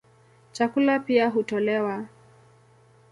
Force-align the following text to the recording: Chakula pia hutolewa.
Chakula 0.51 0.99
pia 0.99 1.29
hutolewa. 1.29 2.05